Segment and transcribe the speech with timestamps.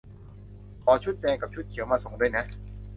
[0.83, 2.43] ขอชุดแดงกับชุดเขียวมาส่งด้วยนะ